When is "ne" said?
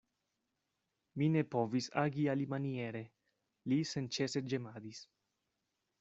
1.33-1.41